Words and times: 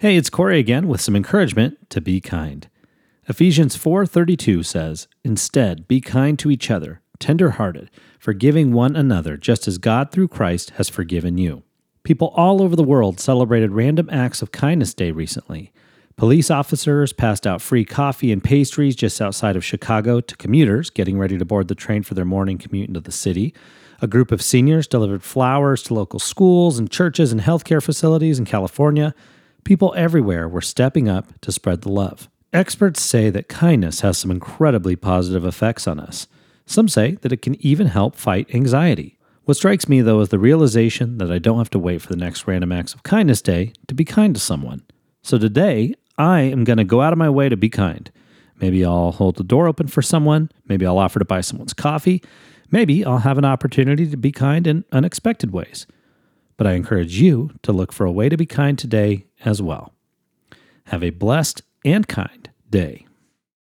Hey, 0.00 0.16
it's 0.16 0.30
Corey 0.30 0.58
again 0.58 0.88
with 0.88 1.02
some 1.02 1.14
encouragement 1.14 1.90
to 1.90 2.00
be 2.00 2.22
kind. 2.22 2.66
Ephesians 3.28 3.76
4:32 3.76 4.62
says, 4.62 5.08
"Instead, 5.24 5.86
be 5.88 6.00
kind 6.00 6.38
to 6.38 6.50
each 6.50 6.70
other, 6.70 7.02
tender-hearted, 7.18 7.90
forgiving 8.18 8.72
one 8.72 8.96
another, 8.96 9.36
just 9.36 9.68
as 9.68 9.76
God 9.76 10.10
through 10.10 10.28
Christ 10.28 10.70
has 10.78 10.88
forgiven 10.88 11.36
you." 11.36 11.64
People 12.02 12.28
all 12.28 12.62
over 12.62 12.74
the 12.74 12.82
world 12.82 13.20
celebrated 13.20 13.72
Random 13.72 14.08
Acts 14.10 14.40
of 14.40 14.52
Kindness 14.52 14.94
Day 14.94 15.10
recently. 15.10 15.70
Police 16.16 16.50
officers 16.50 17.12
passed 17.12 17.46
out 17.46 17.60
free 17.60 17.84
coffee 17.84 18.32
and 18.32 18.42
pastries 18.42 18.96
just 18.96 19.20
outside 19.20 19.54
of 19.54 19.62
Chicago 19.66 20.22
to 20.22 20.36
commuters 20.38 20.88
getting 20.88 21.18
ready 21.18 21.36
to 21.36 21.44
board 21.44 21.68
the 21.68 21.74
train 21.74 22.04
for 22.04 22.14
their 22.14 22.24
morning 22.24 22.56
commute 22.56 22.88
into 22.88 23.00
the 23.00 23.12
city. 23.12 23.52
A 24.00 24.06
group 24.06 24.32
of 24.32 24.40
seniors 24.40 24.86
delivered 24.86 25.22
flowers 25.22 25.82
to 25.82 25.92
local 25.92 26.20
schools 26.20 26.78
and 26.78 26.90
churches 26.90 27.32
and 27.32 27.42
healthcare 27.42 27.82
facilities 27.82 28.38
in 28.38 28.46
California. 28.46 29.14
People 29.70 29.94
everywhere 29.96 30.48
were 30.48 30.60
stepping 30.60 31.08
up 31.08 31.40
to 31.42 31.52
spread 31.52 31.82
the 31.82 31.92
love. 31.92 32.28
Experts 32.52 33.00
say 33.00 33.30
that 33.30 33.46
kindness 33.46 34.00
has 34.00 34.18
some 34.18 34.28
incredibly 34.28 34.96
positive 34.96 35.44
effects 35.44 35.86
on 35.86 36.00
us. 36.00 36.26
Some 36.66 36.88
say 36.88 37.12
that 37.20 37.30
it 37.30 37.40
can 37.40 37.54
even 37.64 37.86
help 37.86 38.16
fight 38.16 38.52
anxiety. 38.52 39.16
What 39.44 39.56
strikes 39.56 39.88
me, 39.88 40.00
though, 40.00 40.22
is 40.22 40.30
the 40.30 40.40
realization 40.40 41.18
that 41.18 41.30
I 41.30 41.38
don't 41.38 41.58
have 41.58 41.70
to 41.70 41.78
wait 41.78 42.02
for 42.02 42.08
the 42.08 42.16
next 42.16 42.48
Random 42.48 42.72
Acts 42.72 42.94
of 42.94 43.04
Kindness 43.04 43.42
Day 43.42 43.72
to 43.86 43.94
be 43.94 44.04
kind 44.04 44.34
to 44.34 44.40
someone. 44.40 44.82
So 45.22 45.38
today, 45.38 45.94
I 46.18 46.40
am 46.40 46.64
going 46.64 46.78
to 46.78 46.84
go 46.84 47.00
out 47.00 47.12
of 47.12 47.18
my 47.20 47.30
way 47.30 47.48
to 47.48 47.56
be 47.56 47.70
kind. 47.70 48.10
Maybe 48.60 48.84
I'll 48.84 49.12
hold 49.12 49.36
the 49.36 49.44
door 49.44 49.68
open 49.68 49.86
for 49.86 50.02
someone. 50.02 50.50
Maybe 50.66 50.84
I'll 50.84 50.98
offer 50.98 51.20
to 51.20 51.24
buy 51.24 51.42
someone's 51.42 51.74
coffee. 51.74 52.24
Maybe 52.72 53.04
I'll 53.04 53.18
have 53.18 53.38
an 53.38 53.44
opportunity 53.44 54.10
to 54.10 54.16
be 54.16 54.32
kind 54.32 54.66
in 54.66 54.84
unexpected 54.90 55.52
ways. 55.52 55.86
But 56.56 56.66
I 56.66 56.72
encourage 56.72 57.20
you 57.20 57.52
to 57.62 57.70
look 57.70 57.92
for 57.92 58.04
a 58.04 58.12
way 58.12 58.28
to 58.28 58.36
be 58.36 58.46
kind 58.46 58.76
today 58.76 59.26
as 59.44 59.60
well. 59.62 59.94
Have 60.86 61.02
a 61.02 61.10
blessed 61.10 61.62
and 61.84 62.06
kind 62.06 62.50
day. 62.68 63.06